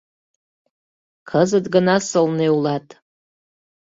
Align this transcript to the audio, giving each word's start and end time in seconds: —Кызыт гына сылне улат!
—Кызыт 1.29 1.65
гына 1.73 1.95
сылне 2.09 2.47
улат! 2.55 2.87